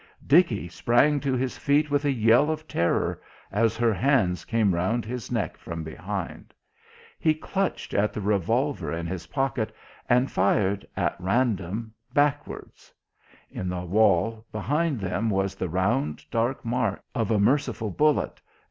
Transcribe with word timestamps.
Dickie 0.25 0.67
sprang 0.67 1.19
to 1.19 1.33
his 1.35 1.59
feet 1.59 1.91
with 1.91 2.05
a 2.05 2.11
yell 2.11 2.49
of 2.49 2.67
terror 2.67 3.21
as 3.51 3.77
her 3.77 3.93
hands 3.93 4.45
came 4.45 4.73
round 4.73 5.05
his 5.05 5.31
neck 5.31 5.57
from 5.57 5.83
behind. 5.83 6.55
He 7.19 7.35
clutched 7.35 7.93
at 7.93 8.11
the 8.11 8.19
revolver 8.19 8.91
in 8.91 9.05
his 9.05 9.27
pocket 9.27 9.71
and 10.09 10.31
fired, 10.31 10.87
at 10.97 11.15
random, 11.19 11.93
backwards.... 12.15 12.91
In 13.51 13.69
the 13.69 13.81
wall 13.81 14.43
behind 14.51 14.99
them 14.99 15.29
was 15.29 15.53
the 15.53 15.69
round 15.69 16.25
dark 16.31 16.65
mark 16.65 17.03
of 17.13 17.29
a 17.29 17.39
merciful 17.39 17.91
bullet. 17.91 18.41